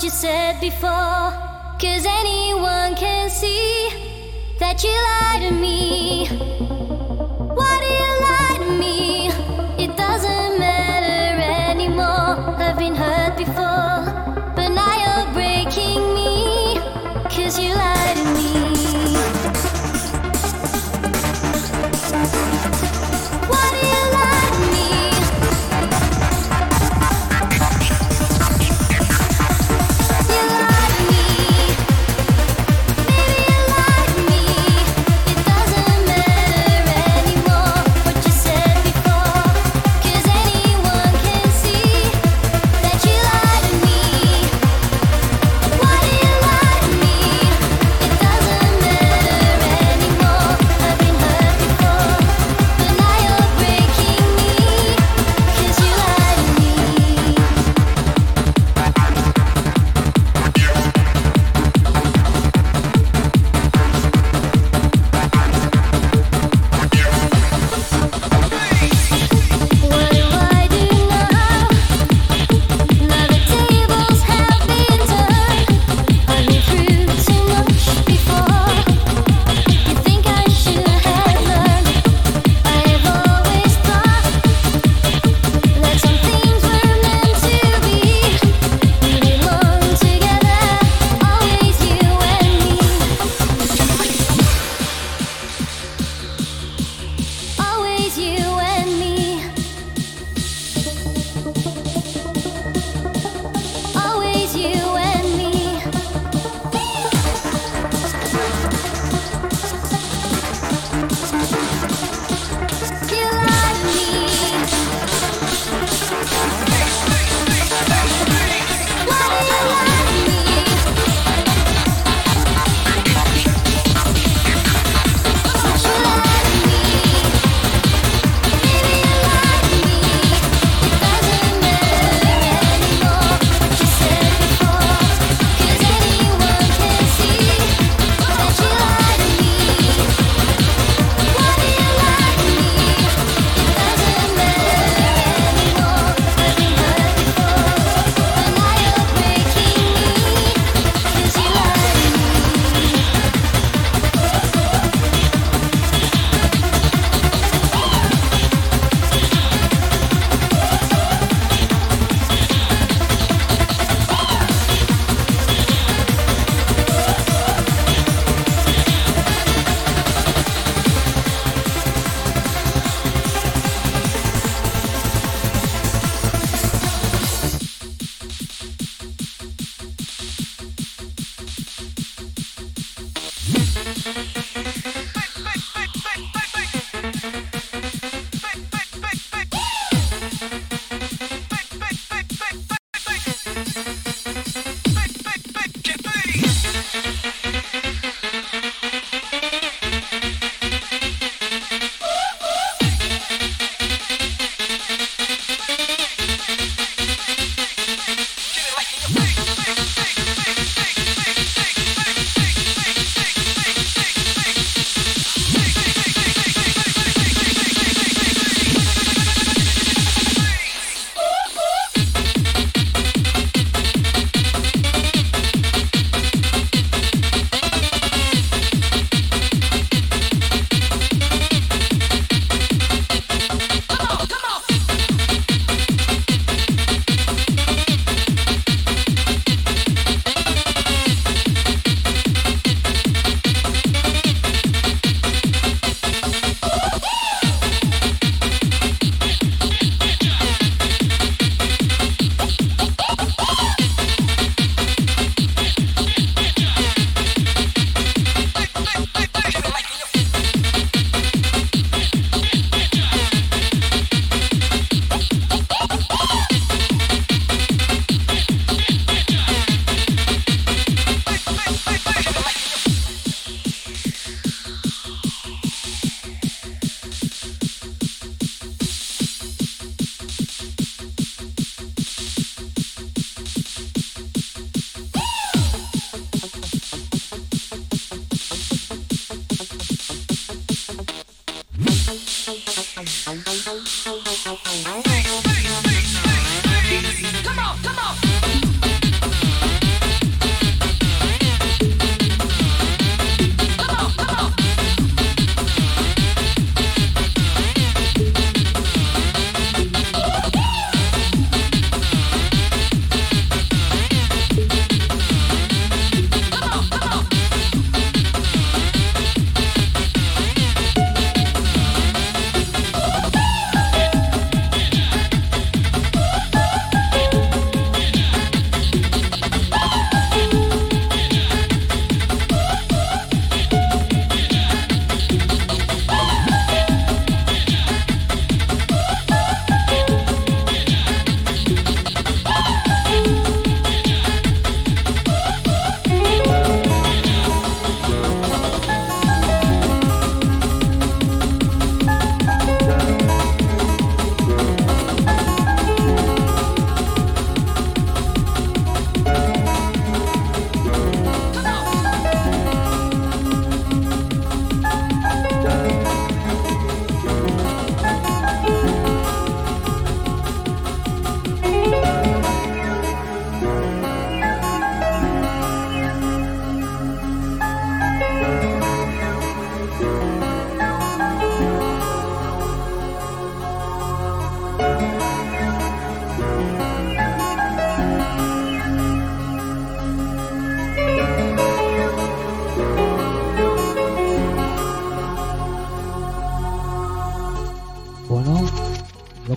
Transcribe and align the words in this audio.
you 0.02 0.10
said 0.10 0.60
before. 0.60 1.30
Cause 1.78 2.04
anyone 2.06 2.96
can 2.96 3.30
see 3.30 3.88
that 4.58 4.82
you 4.82 4.90
lied 4.90 5.42
to 5.42 5.54
me. 5.54 6.71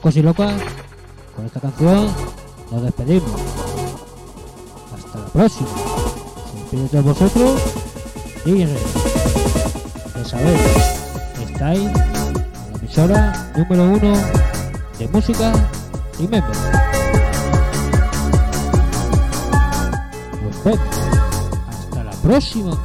Locos 0.05 0.17
y 0.17 0.21
locas, 0.21 0.53
con 1.35 1.45
esta 1.47 1.59
canción 1.59 2.07
nos 2.69 2.83
despedimos. 2.83 3.41
Hasta 4.93 5.17
la 5.17 5.25
próxima. 5.25 5.69
Se 6.69 6.77
despide 6.77 6.89
de 6.89 7.01
vosotros. 7.01 7.61
Díganse. 8.45 8.77
Ya 10.15 10.25
sabéis, 10.25 10.61
estáis 11.49 11.79
en 11.79 11.93
la 11.93 12.77
emisora 12.79 13.51
número 13.57 13.83
uno 13.83 14.17
de 14.99 15.07
música 15.07 15.53
y 16.19 16.27
memes. 16.27 16.57
Hasta 21.67 22.03
la 22.03 22.11
próxima. 22.11 22.77